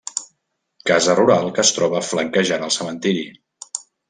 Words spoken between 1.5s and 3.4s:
que es troba flanquejant el cementiri.